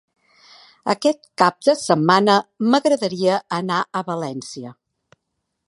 [0.93, 2.37] Aquest cap de setmana
[2.71, 4.73] m'agradaria anar a València.